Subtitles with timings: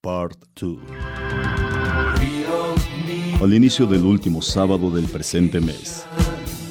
[0.00, 0.78] Part 2.
[3.42, 6.06] Al inicio del último sábado del presente mes.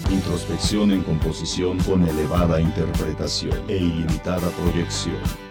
[0.09, 5.48] Introspección en composición con elevada interpretación e ilimitada proyección.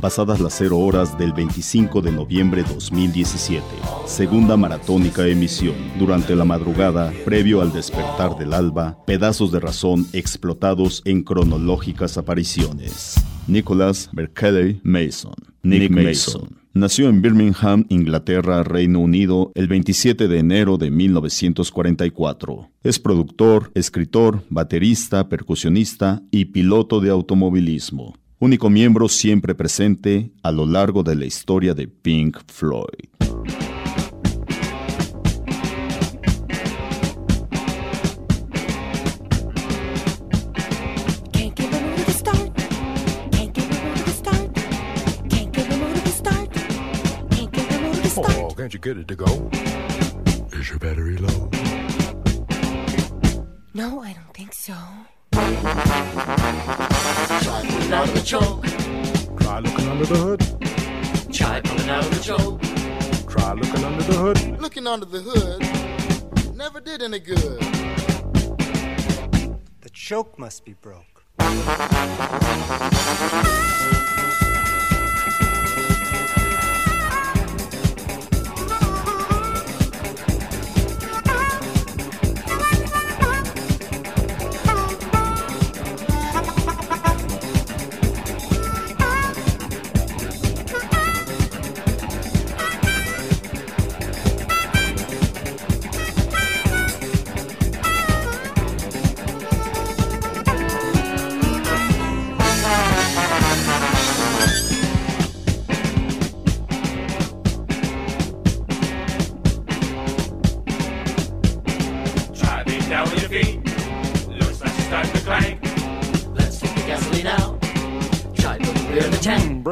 [0.00, 3.62] Pasadas las 0 horas del 25 de noviembre 2017.
[4.06, 5.74] Segunda maratónica emisión.
[5.98, 13.16] Durante la madrugada, previo al despertar del alba, pedazos de razón explotados en cronológicas apariciones.
[13.46, 15.34] Nicholas Berkeley Mason.
[15.62, 16.60] Nick, Mason.
[16.72, 22.70] Nació en Birmingham, Inglaterra, Reino Unido, el 27 de enero de 1944.
[22.82, 28.14] Es productor, escritor, baterista, percusionista y piloto de automovilismo.
[28.42, 33.10] Único miembro siempre presente a lo largo de la historia de Pink Floyd.
[41.34, 42.56] Can't get the mood to start.
[43.30, 44.54] Can't get the mood to start.
[45.28, 46.50] Can't get the mood to start.
[47.30, 48.36] Can't get the mood to start.
[48.38, 49.50] Oh, can't you get it to go?
[50.58, 51.50] Is your battery low?
[53.74, 54.74] No, I don't think so.
[57.60, 58.64] Try pulling out of the choke.
[59.40, 61.32] Try looking under the hood.
[61.32, 62.62] Try pulling out of the choke.
[63.28, 64.60] Try looking under the hood.
[64.60, 65.80] Looking under the hood
[66.60, 67.58] never did any good.
[69.80, 71.24] The choke must be broke.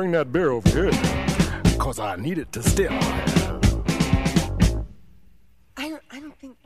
[0.09, 0.91] Bring that beer over here.
[1.77, 2.91] Cause I need it to still.
[5.77, 6.57] I don't, I don't think.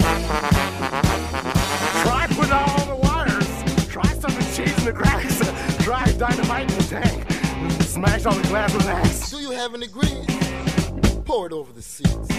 [2.05, 3.89] Try putting out all the wires.
[3.89, 5.41] Try something cheese in the cracks.
[5.85, 7.83] Try dynamite in the tank.
[7.83, 9.31] Smash all the glass with an axe.
[9.33, 10.25] Do you have any grease?
[11.25, 12.32] Pour it over the seats.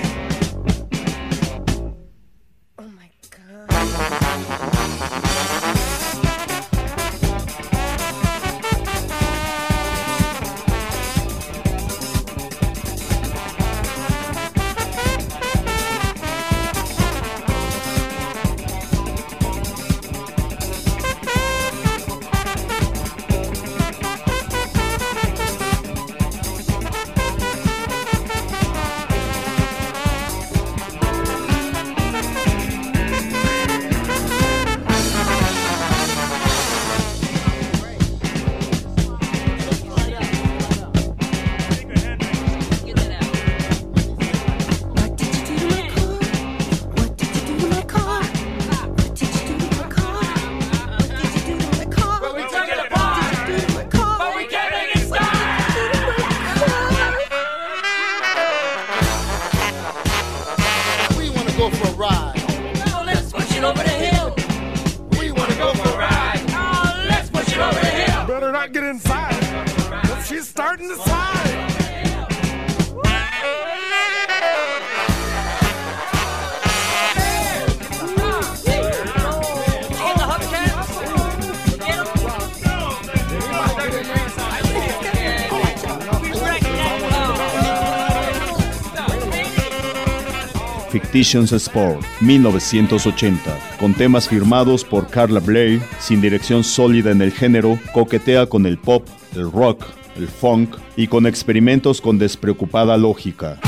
[90.94, 97.80] Fictitious Sport, 1980, con temas firmados por Carla Bley, sin dirección sólida en el género,
[97.96, 99.04] coquetea con el pop,
[99.36, 99.84] el rock,
[100.16, 103.60] el funk y con experimentos con despreocupada lógica.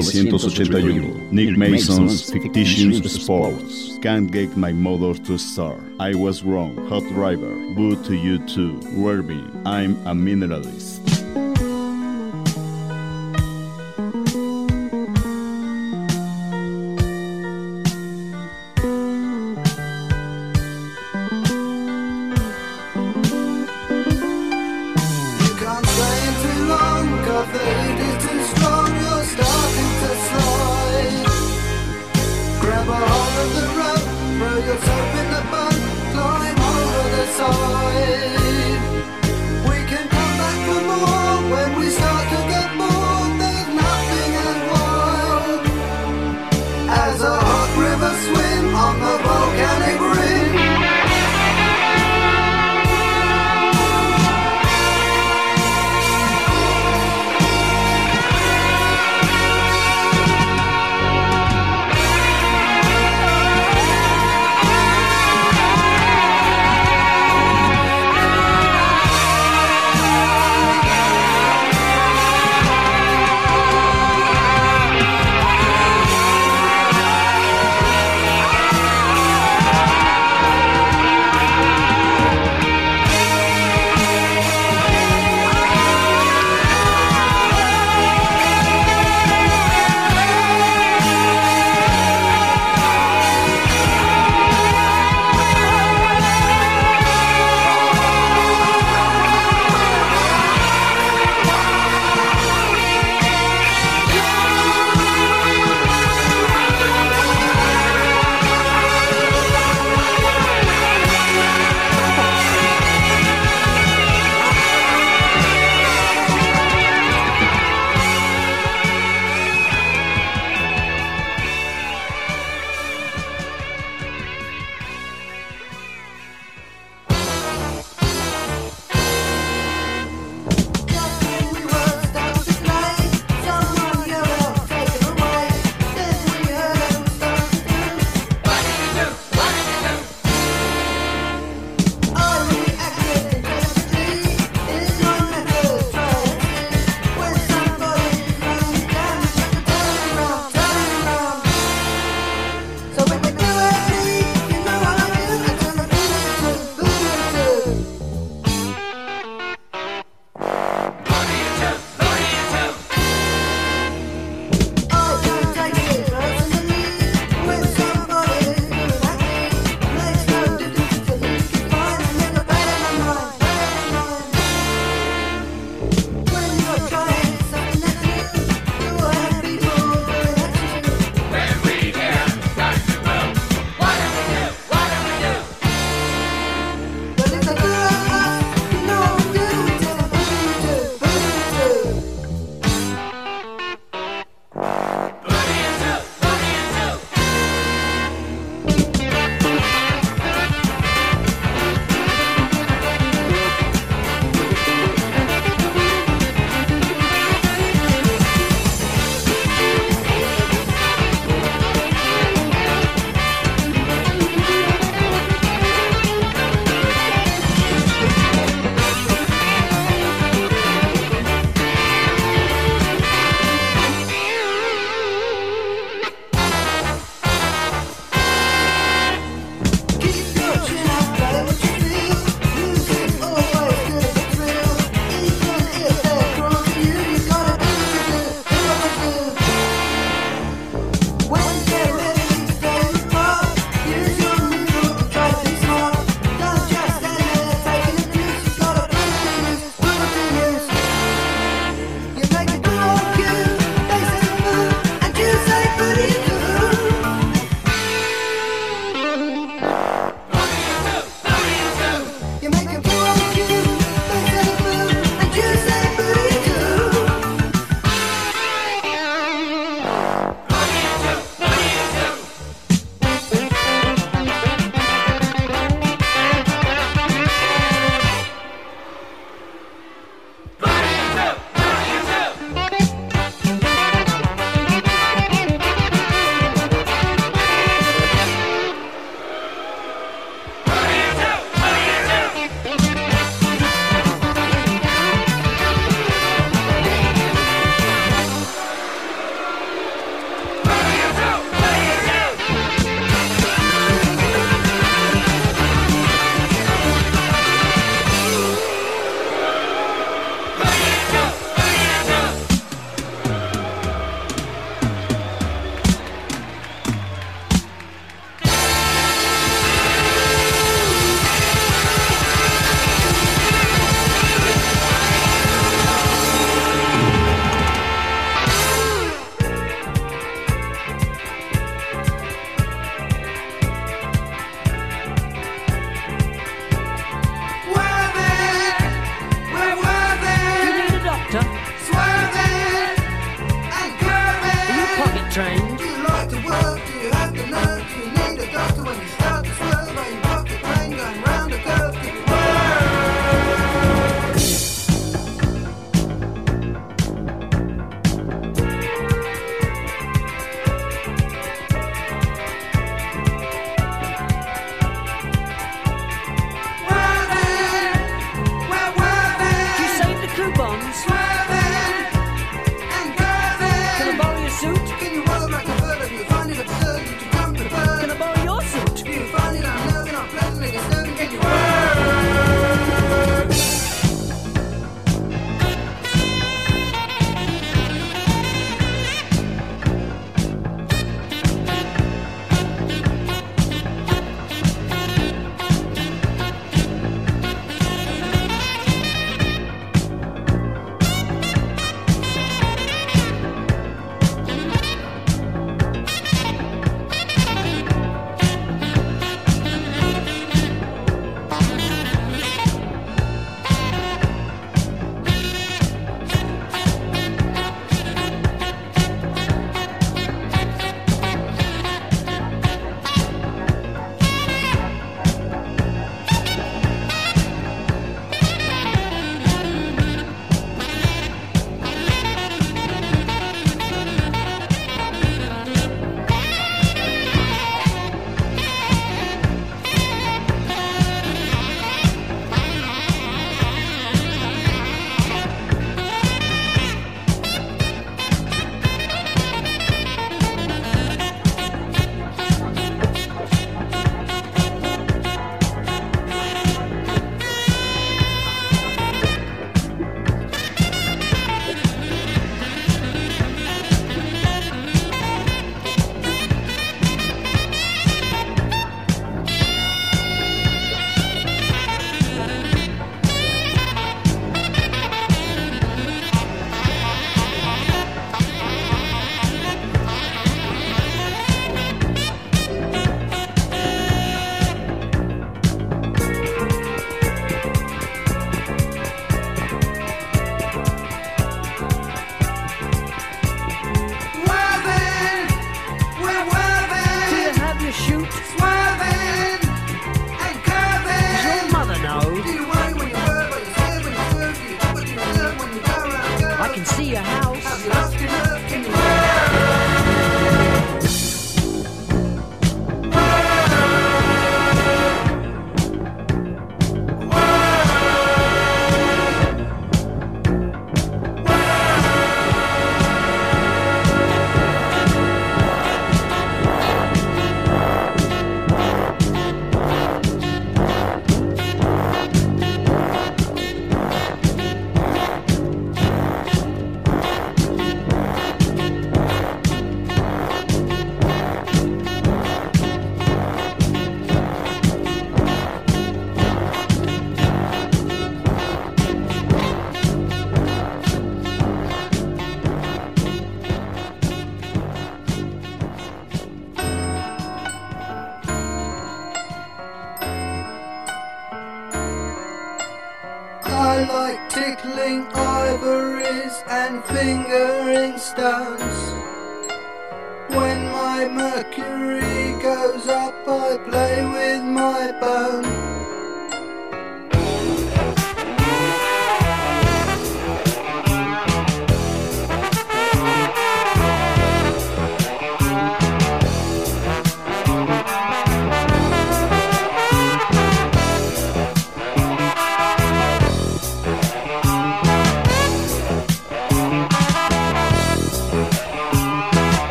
[0.00, 1.28] 1981.
[1.30, 3.98] Nick Mason's Fictitious Sports.
[4.02, 5.80] Can't Get My Motor to start.
[5.98, 6.74] I Was Wrong.
[6.88, 7.54] Hot River.
[7.74, 8.72] Boo to You Too.
[8.96, 9.40] Werby.
[9.66, 10.79] I'm a Mineralist.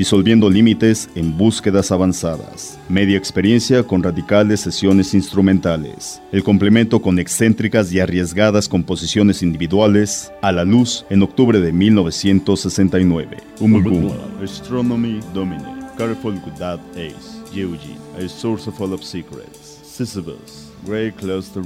[0.00, 2.78] Disolviendo límites en búsquedas avanzadas.
[2.88, 6.22] Media experiencia con radicales sesiones instrumentales.
[6.32, 13.36] El complemento con excéntricas y arriesgadas composiciones individuales a la luz en octubre de 1969.
[13.60, 20.72] Umulguma, Astronomy Domine, Careful with That Ace, Yuji, A Source of All of Secrets, Sisyphus,
[20.86, 21.62] Grey Cluster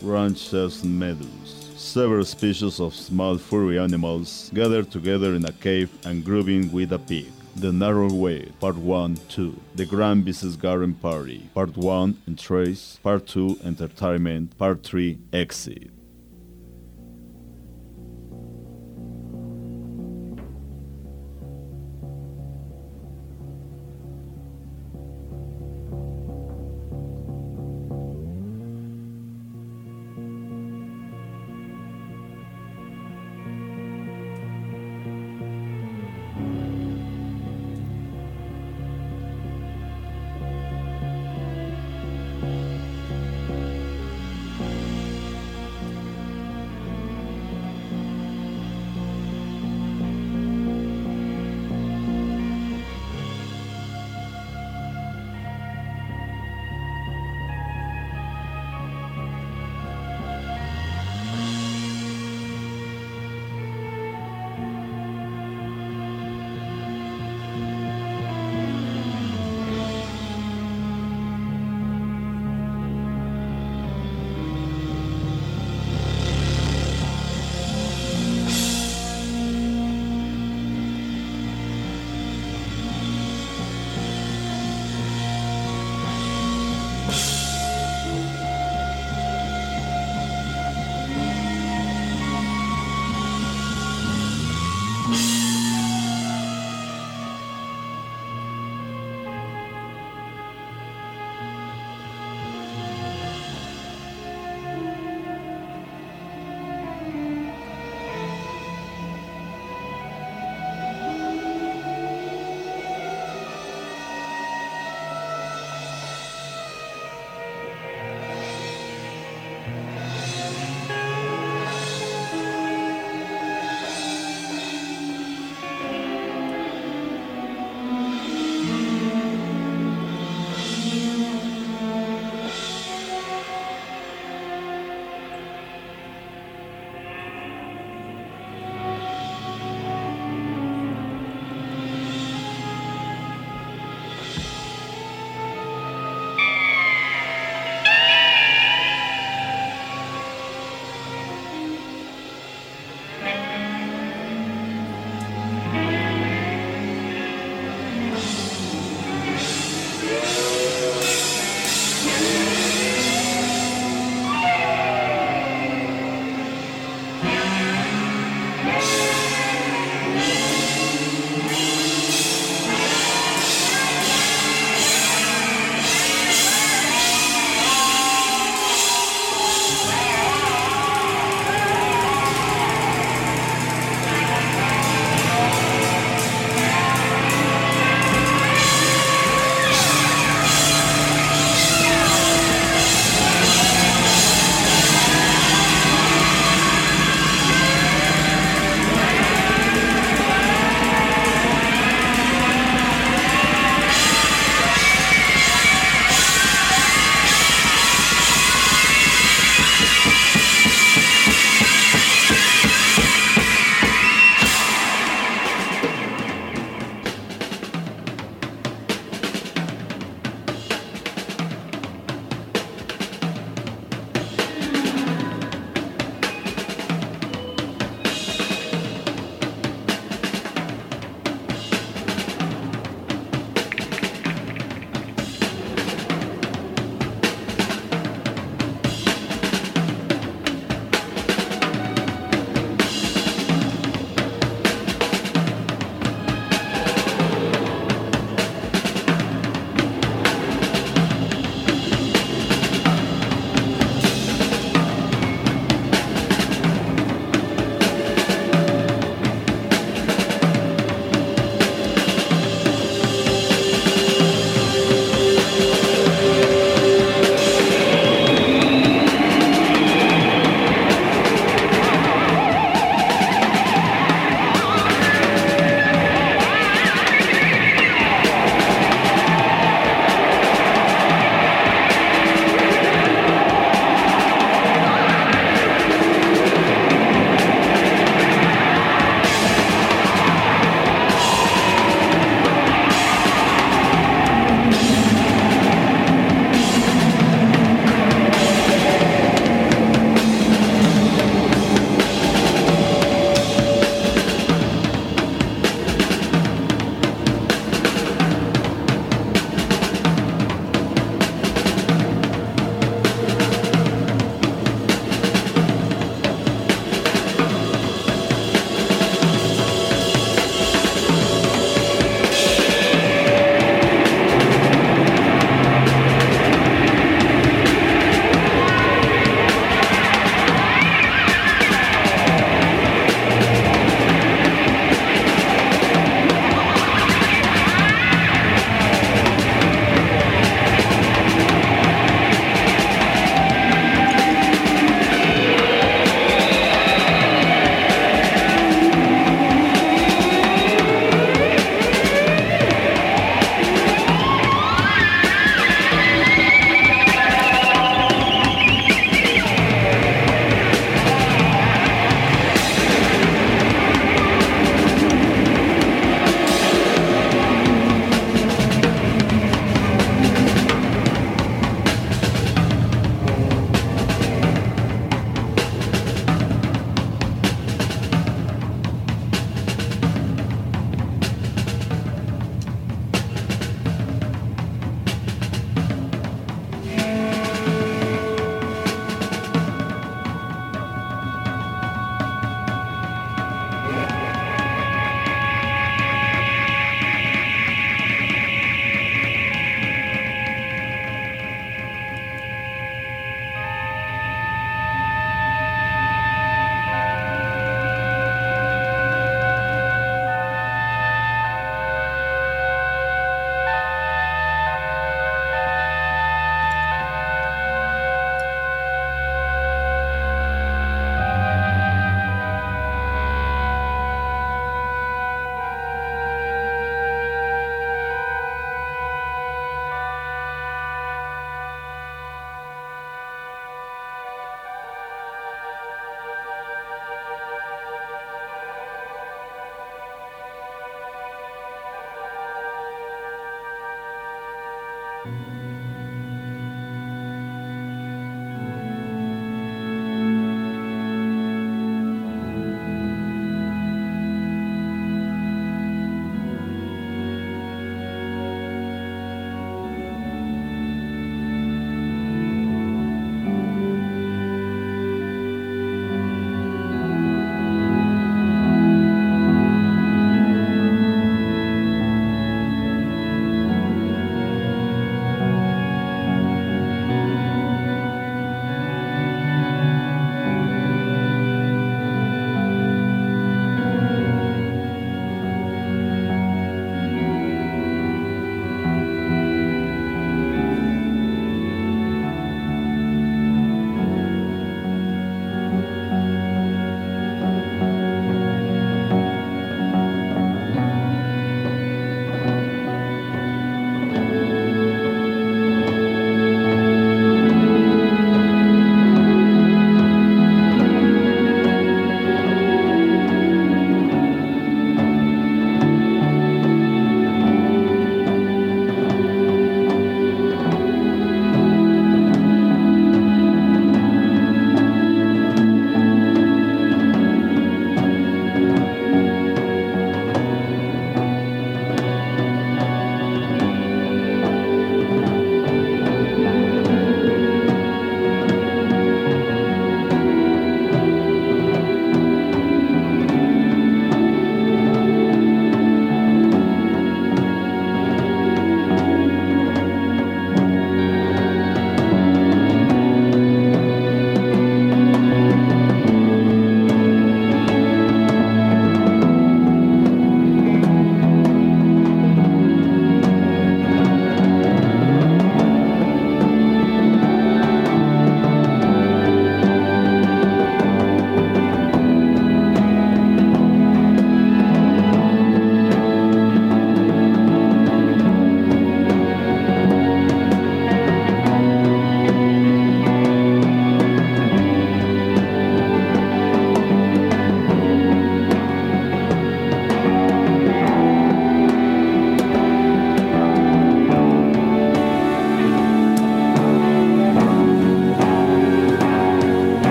[0.00, 6.72] Ranchers Medus, several species of small furry animals gathered together in a cave and grooving
[6.72, 7.30] with a pig.
[7.56, 9.60] The Narrow Way, Part 1, 2.
[9.76, 15.93] The Grand Vizier's Garden Party, Part 1, Entrance, Part 2, Entertainment, Part 3, Exit.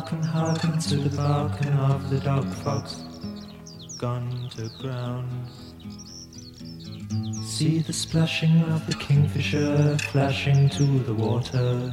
[0.00, 3.02] Hear the lark and hearken to the barking of the dog fox
[3.98, 5.28] gone to ground.
[7.44, 11.92] See the splashing of the kingfisher flashing to the water.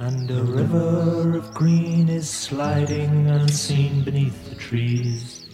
[0.00, 5.46] And a river of green is sliding unseen beneath the trees.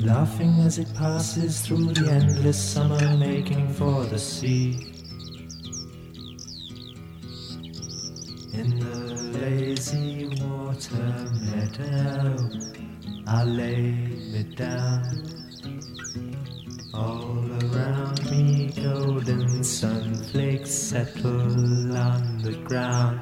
[0.00, 4.91] Laughing as it passes through the endless summer, making for the sea.
[8.54, 12.36] In the lazy water meadow,
[13.26, 13.92] I lay
[14.30, 15.02] me down.
[16.92, 23.20] All around me, golden sunflakes settle on the ground.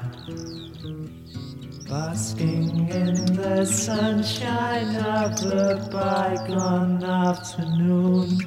[1.87, 8.37] Basking in the sunshine of the bygone afternoon,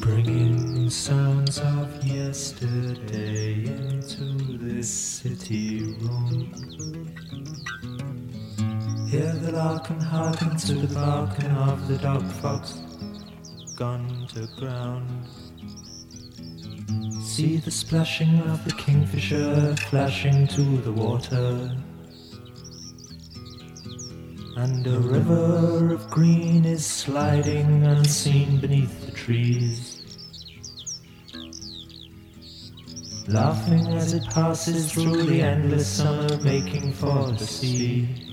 [0.00, 6.52] bringing sounds of yesterday into this city room.
[9.08, 12.80] Hear the lark and hearken to the barking of the dog fox
[13.76, 15.28] gone to ground.
[17.22, 21.70] See the splashing of the kingfisher flashing to the water.
[24.56, 29.89] And a river of green is sliding unseen beneath the trees.
[33.28, 38.29] Laughing as it passes through the endless summer, making for the sea.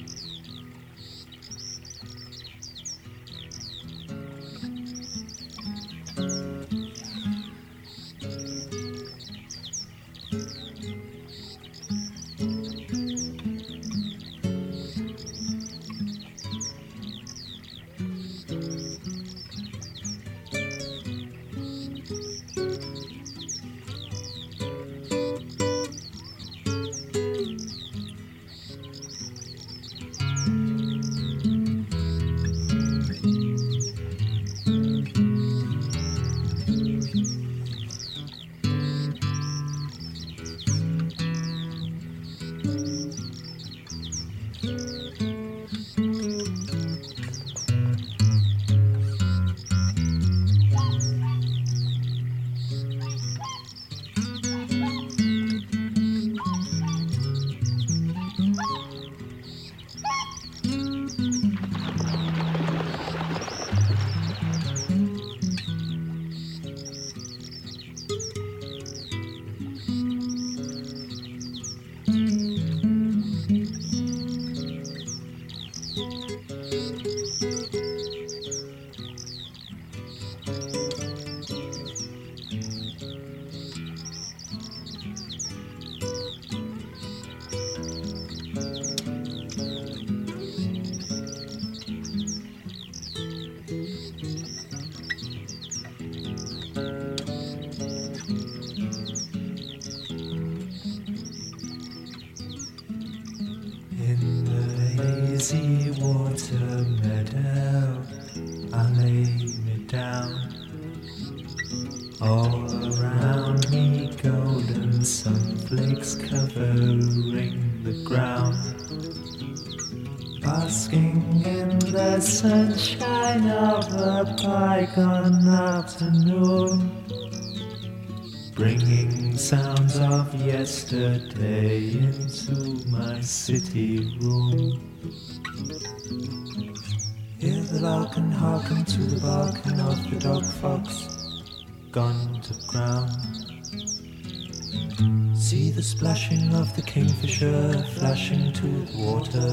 [148.18, 149.52] Kingfisher flashing to the water.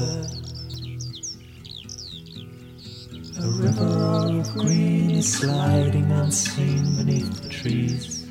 [3.37, 8.21] A river of green is sliding unseen beneath the trees.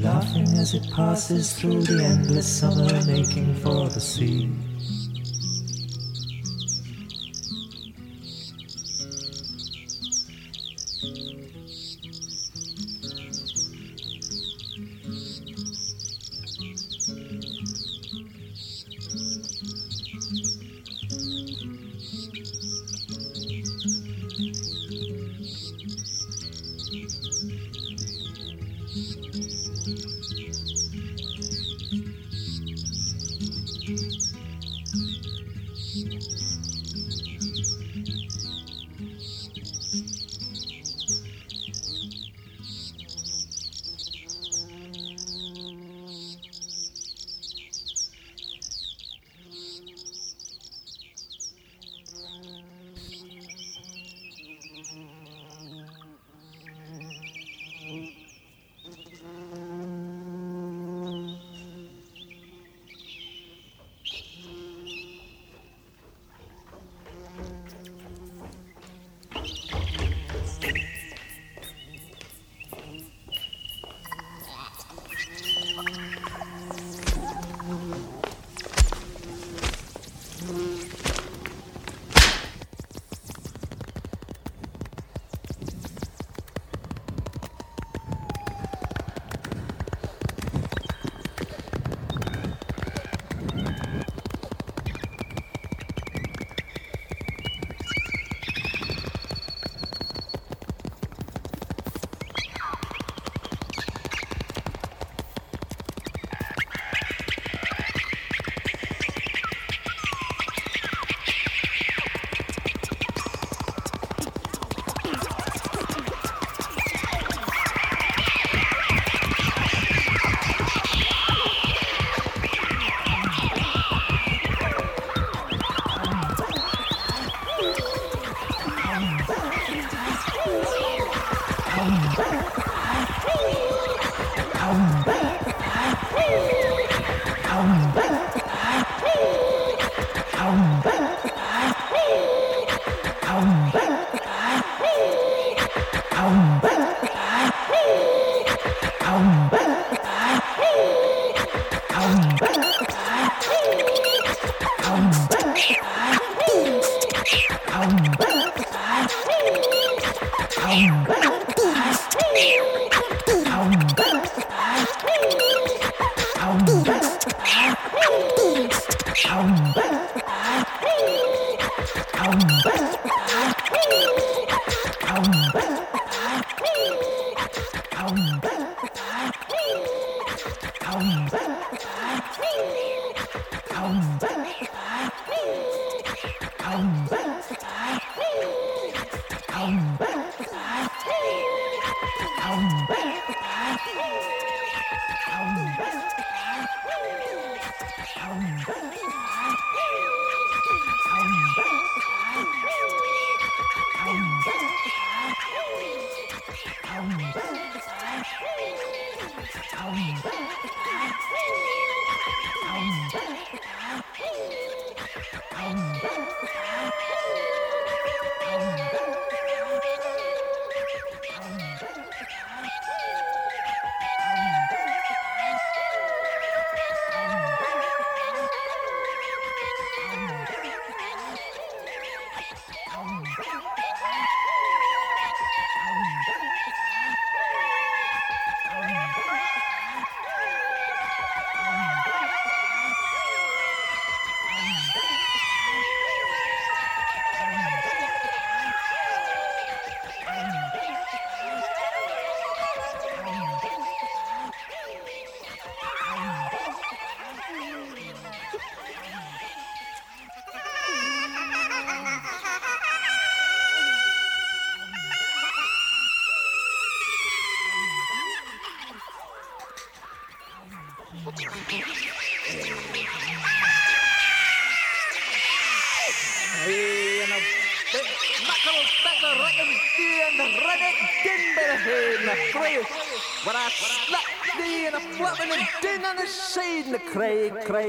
[0.00, 4.48] laughing as it passes through the endless summer, making for the sea.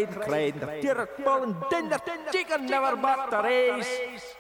[0.06, 1.56] Cray, and the deer ball and
[1.91, 4.36] the chicken never back the race.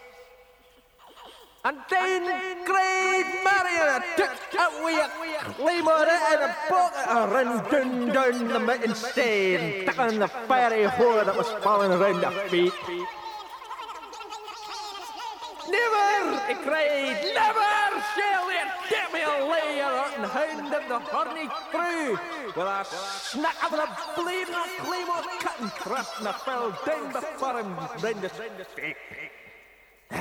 [1.63, 8.47] And then great Marion took away a claymore and a bucket and ran down, down
[8.47, 12.73] the mountain stain, on the fiery whore that was falling around their feet.
[15.69, 18.47] Never, he cried, never shall
[18.89, 19.00] the
[20.23, 22.19] a rotten hound of the horny through.
[22.47, 27.59] With a snack of the bleeding claymore cut and thrust and I fell down before
[27.59, 28.31] him round his
[28.75, 28.97] feet.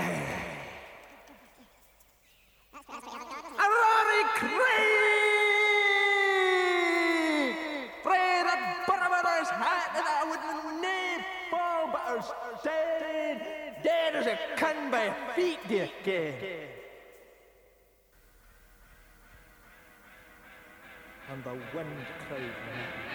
[3.61, 5.11] A Rory Craig!
[8.03, 10.45] Fred had buttered his hat and I would
[10.81, 12.11] nae fall but I
[12.65, 13.39] dead,
[13.83, 16.80] dead as a can by feet, dear ken.
[21.43, 23.10] The wind cried.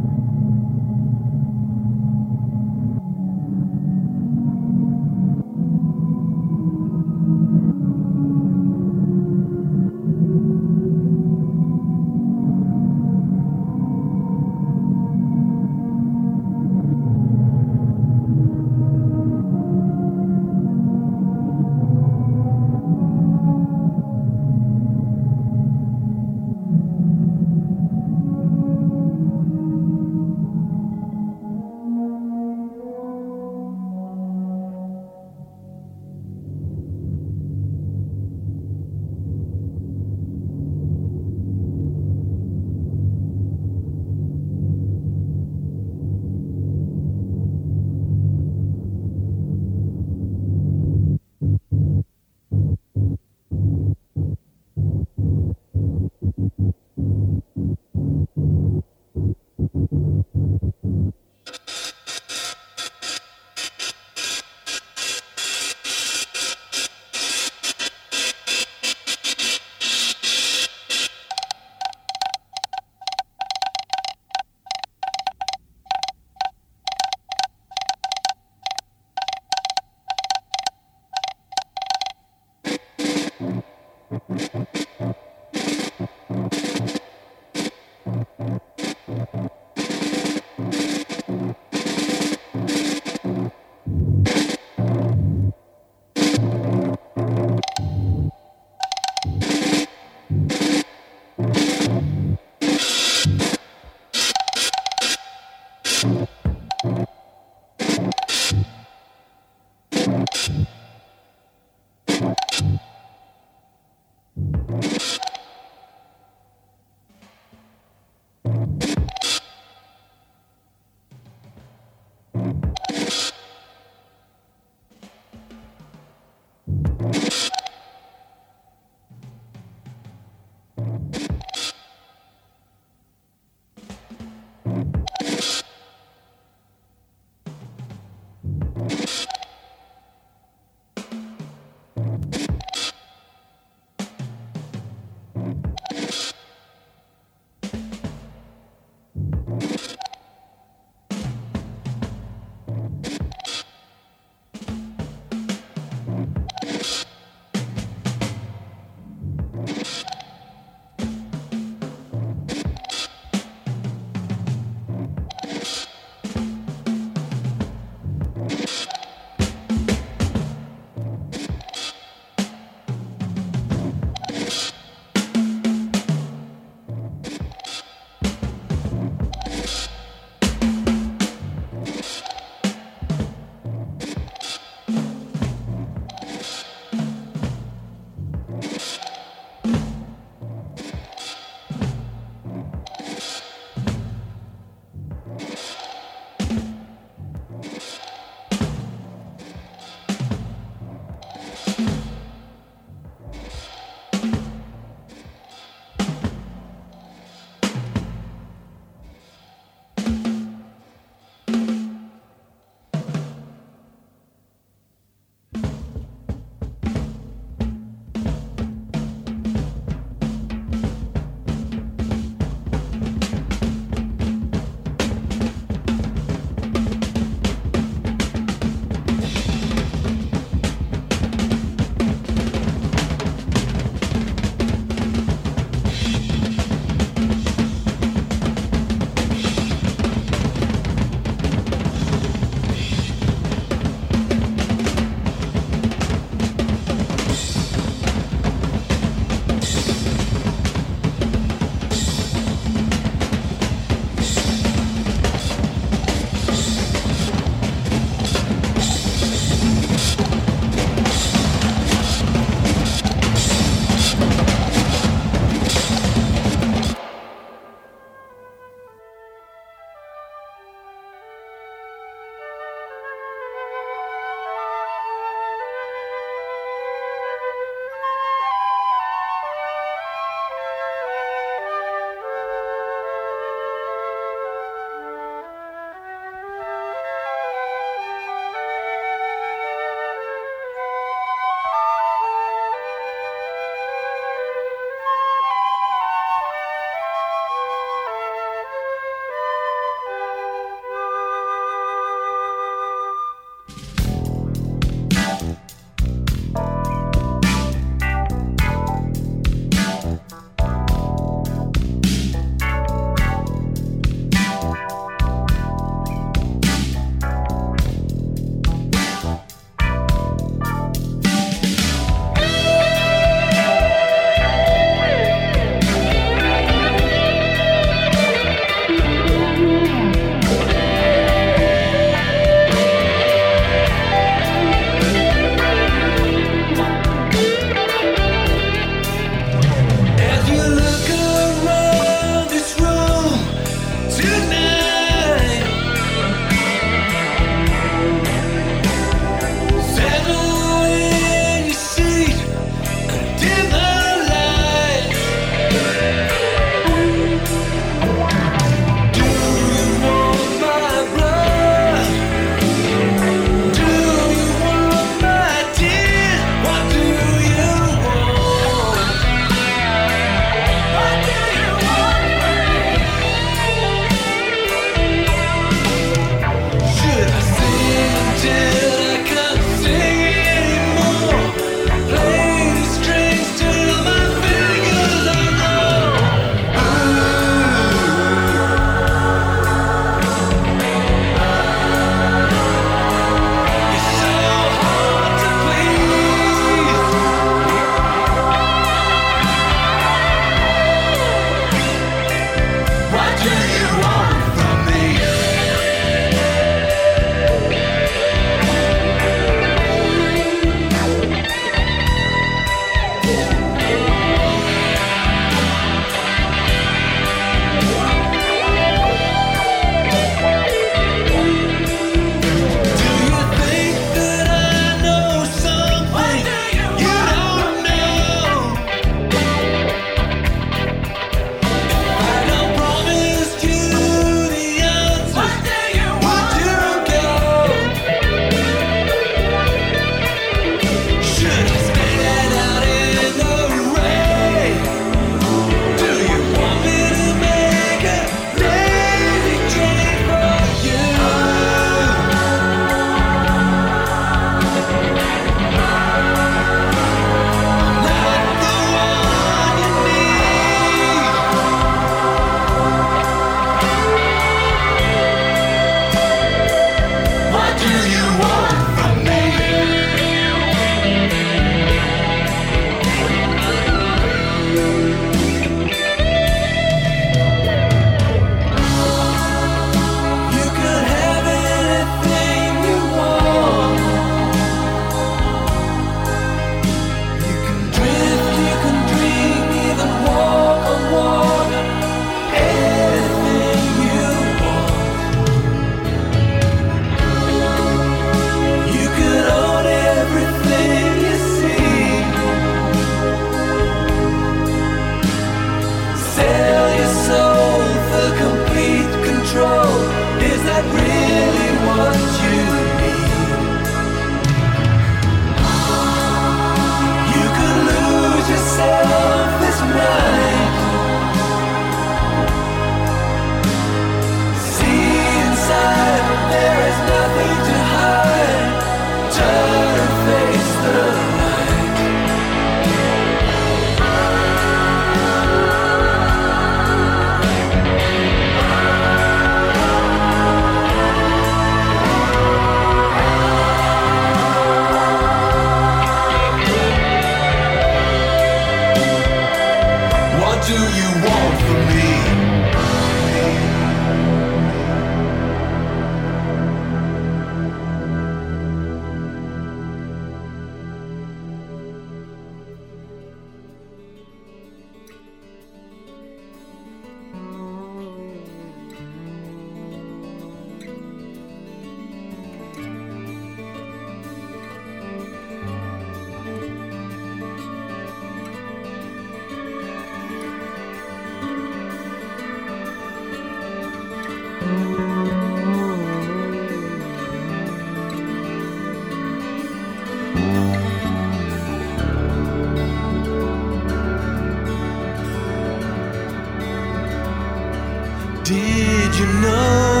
[598.44, 600.00] Did you know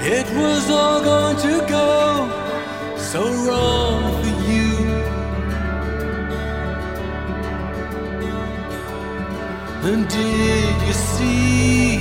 [0.00, 4.72] it was all going to go so wrong for you?
[9.84, 11.96] And did you see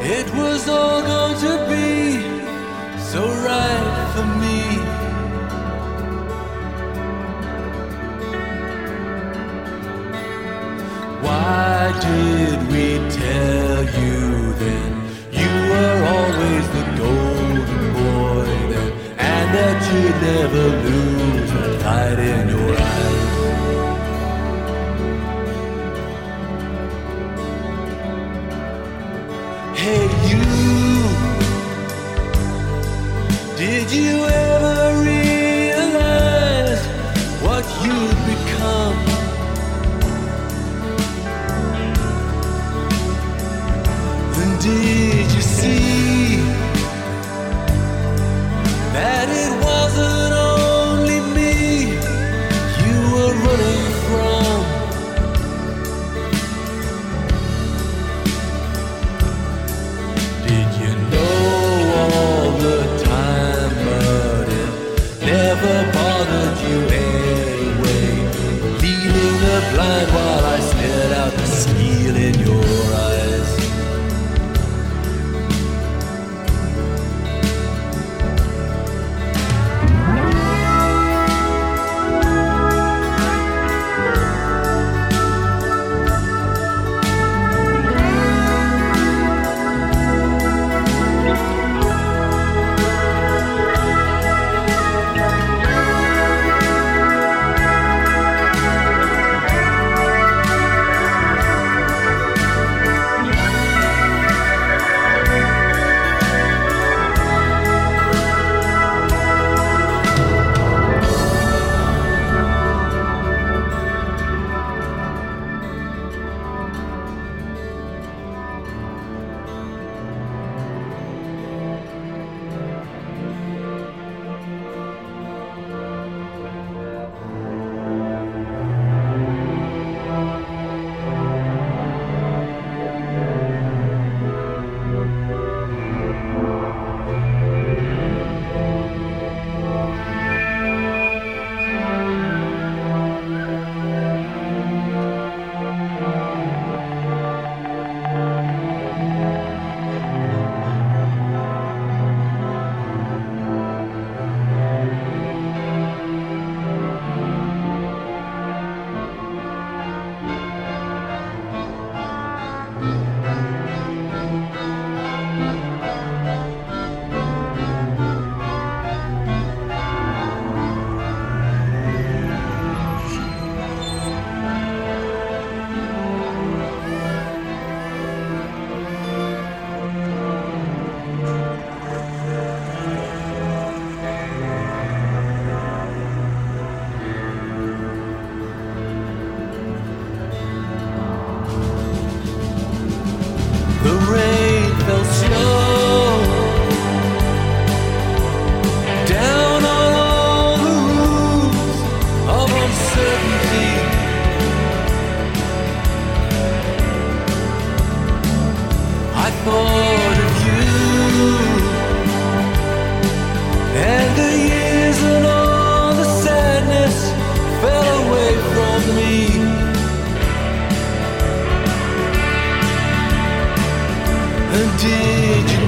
[0.00, 1.65] it was all going to
[11.92, 14.92] did we tell you then?
[15.40, 21.05] You were always the golden boy then, and that you'd never lose.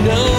[0.05, 0.38] know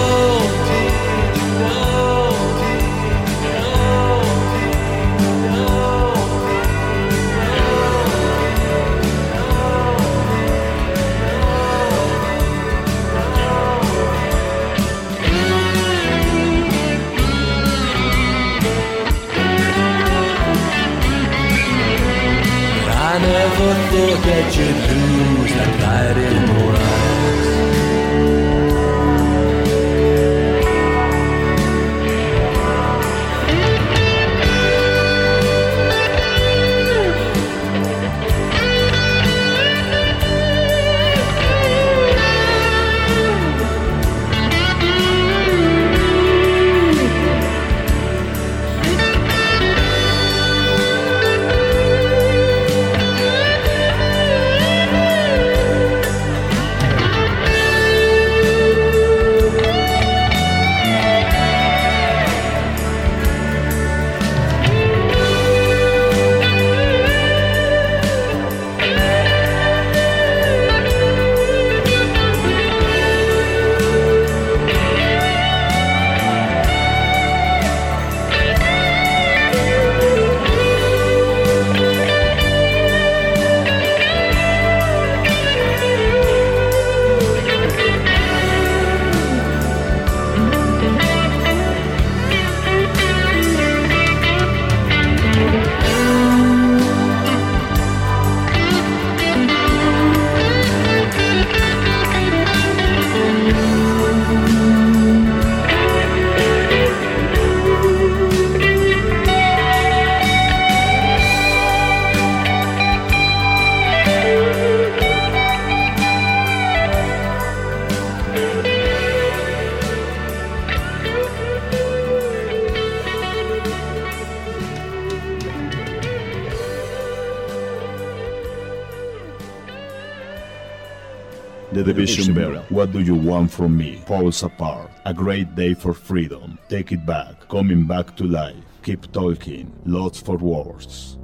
[132.70, 134.02] What do you want from me?
[134.06, 134.90] Falls apart.
[135.06, 136.58] A great day for freedom.
[136.68, 137.48] Take it back.
[137.48, 138.56] Coming back to life.
[138.82, 139.72] Keep talking.
[139.84, 141.19] Lost for words.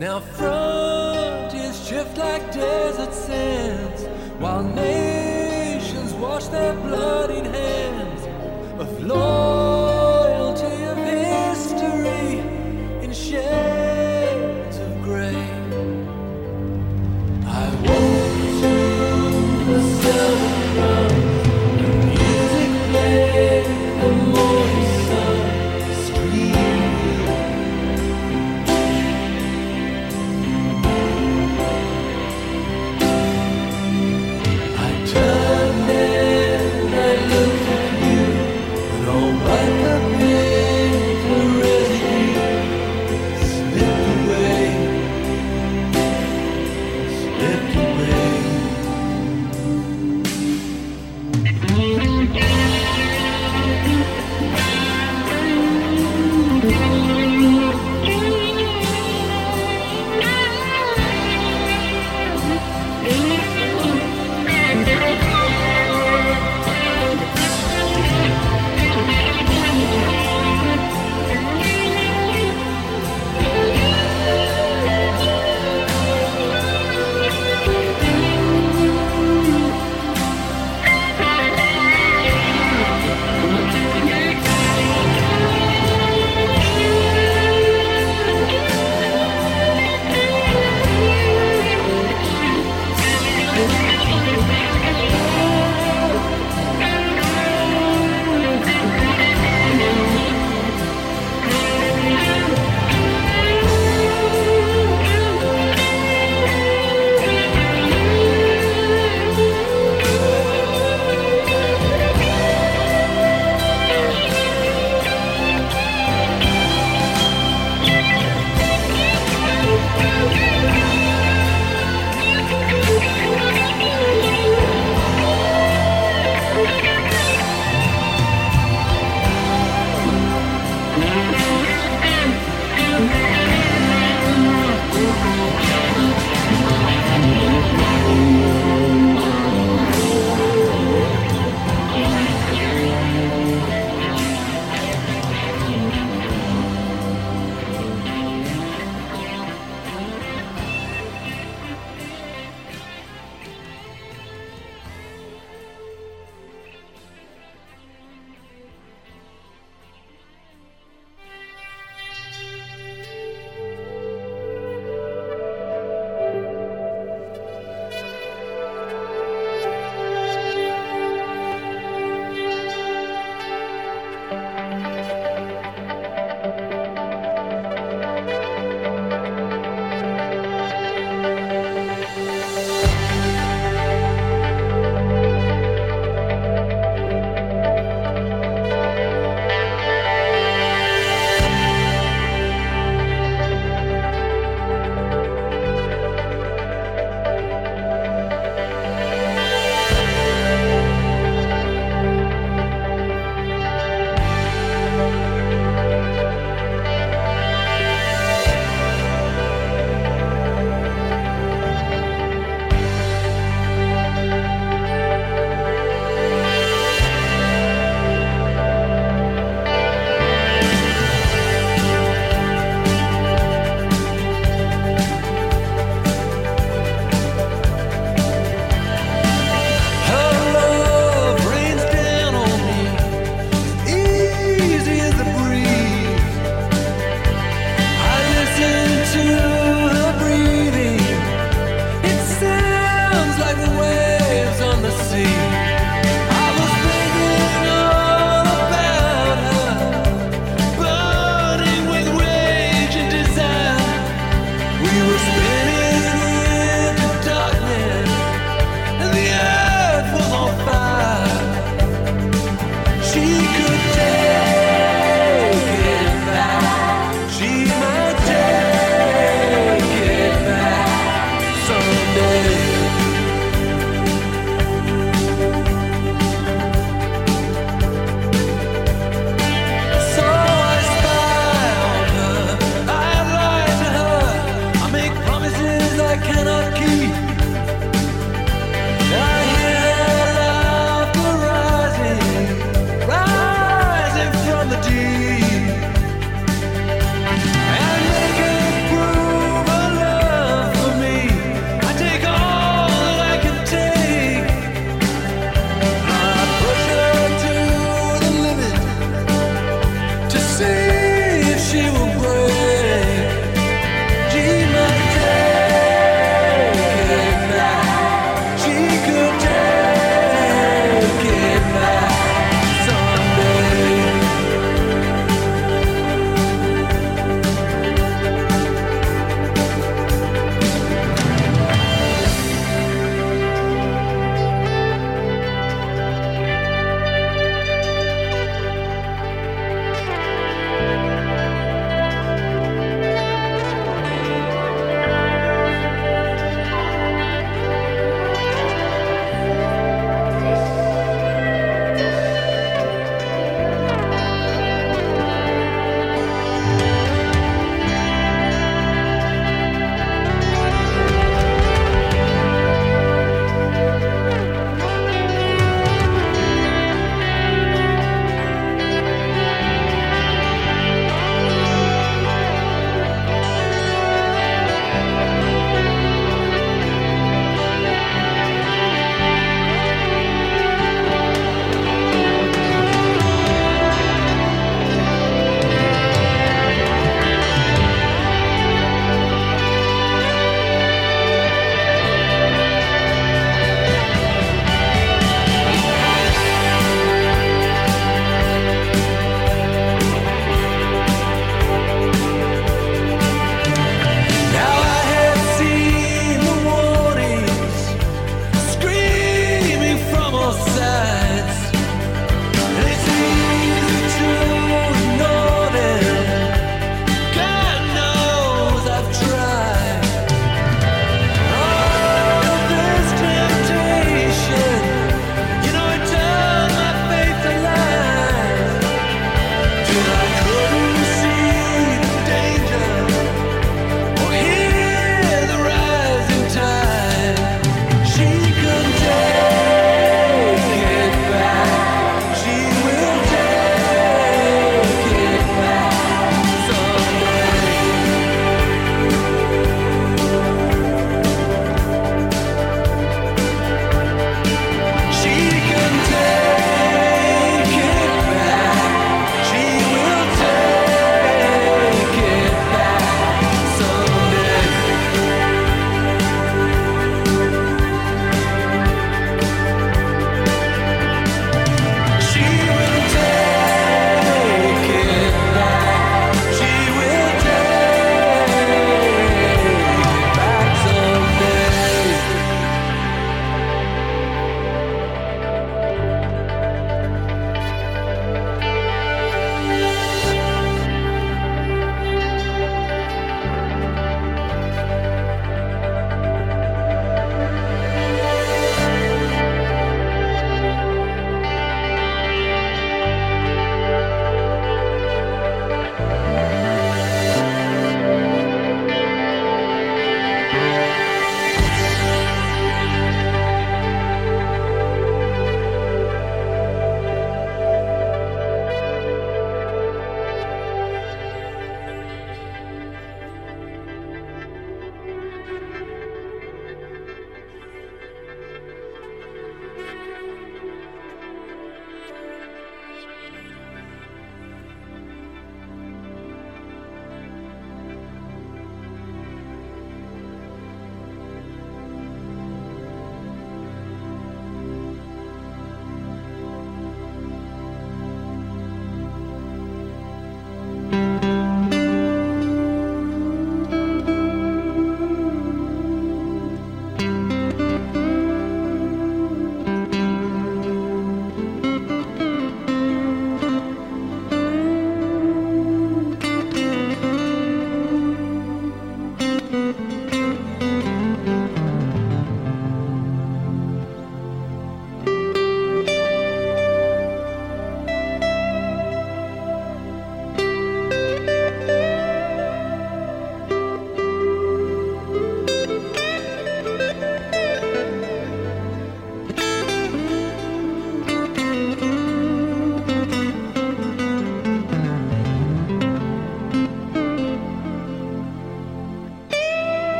[0.00, 4.06] Now frontiers shift like desert sands,
[4.38, 7.39] while nations wash their bloody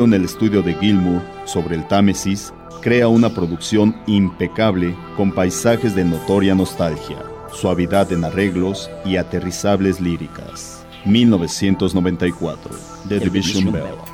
[0.00, 6.04] en el estudio de Gilmour sobre el Támesis crea una producción impecable con paisajes de
[6.04, 7.18] notoria nostalgia,
[7.52, 10.84] suavidad en arreglos y aterrizables líricas.
[11.04, 12.74] 1994.
[13.08, 14.11] The Division Bell.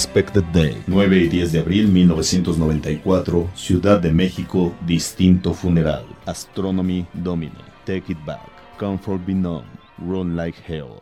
[0.00, 0.82] Respected Day.
[0.86, 6.06] 9 y 10 de abril 1994, Ciudad de México, distinto funeral.
[6.24, 7.52] Astronomy Domine,
[7.84, 8.40] Take It Back,
[8.78, 9.66] Comfort Be Numb,
[9.98, 10.96] Run Like Hell.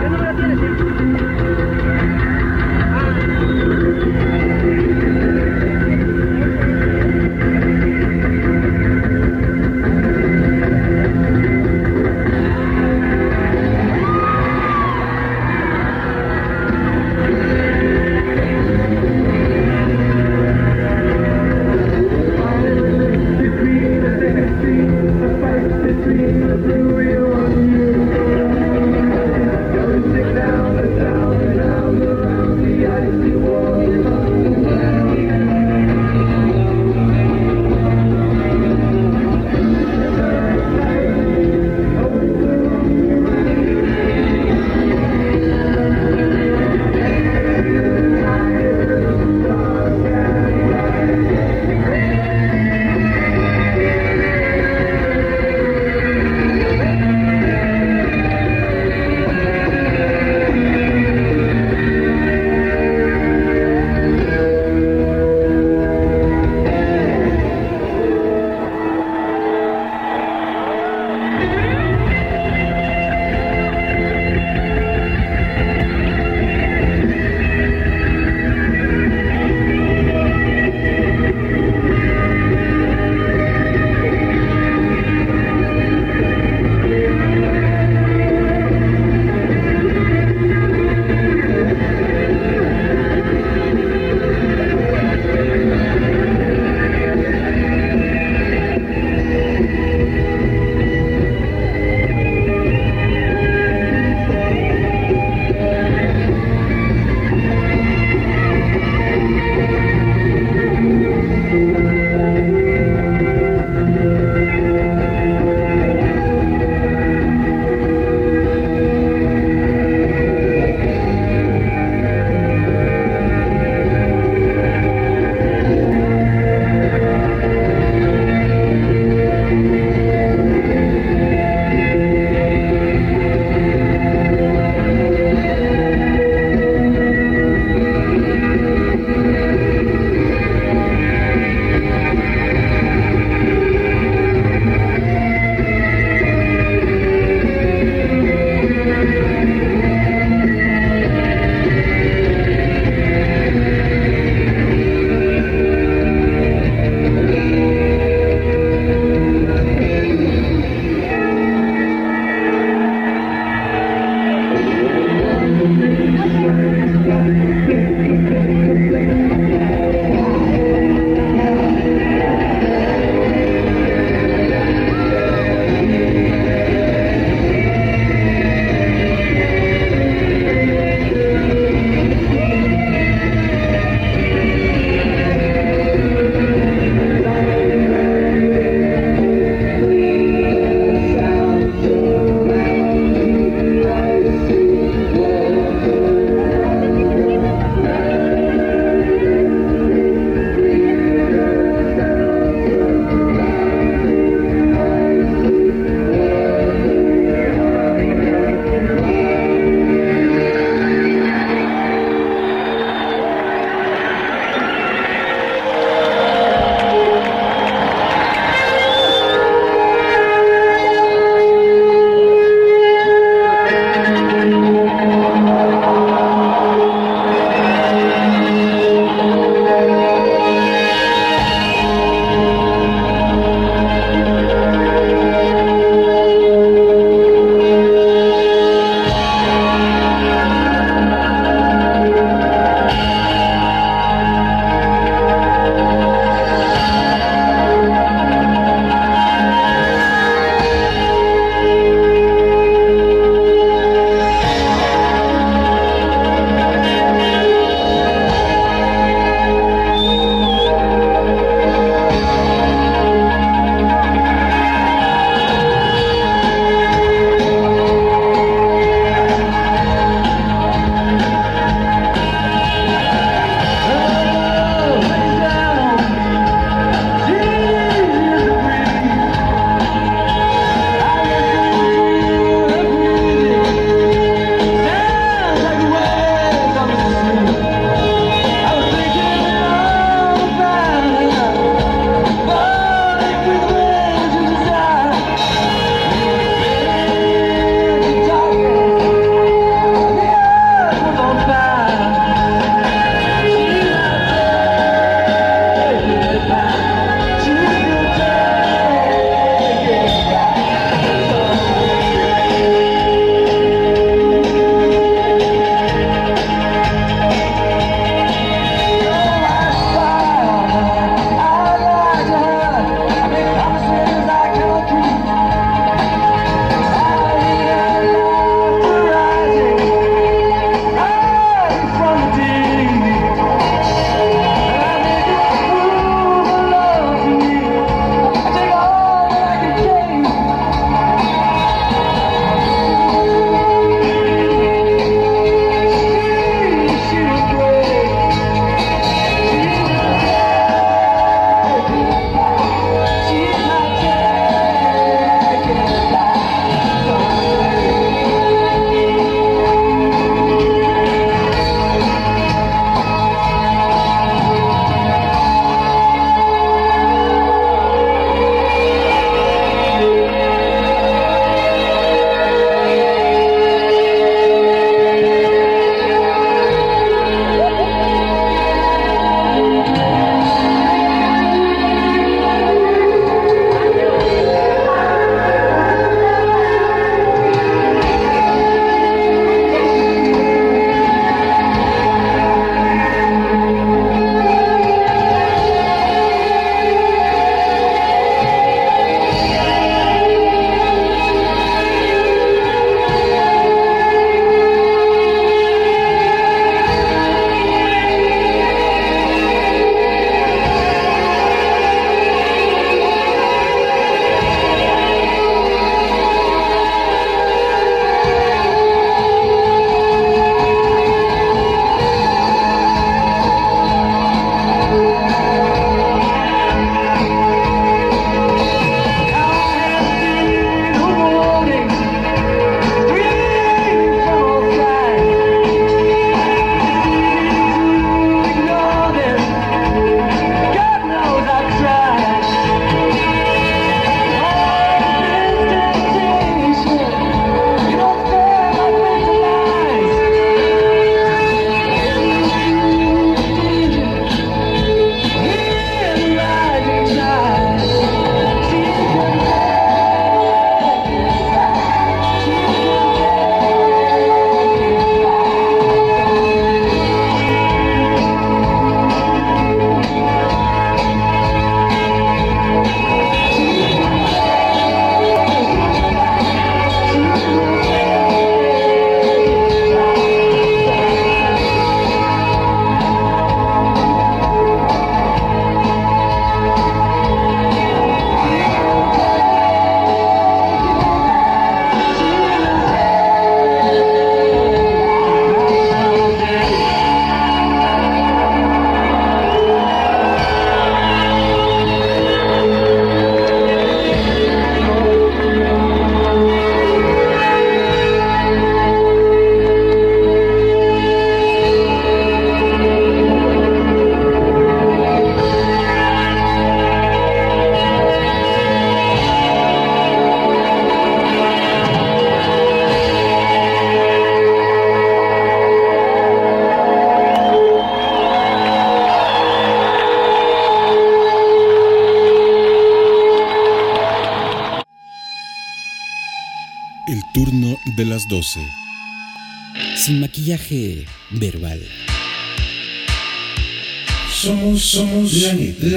[0.00, 0.69] ¿Qué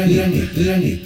[0.09, 0.99] Ирония,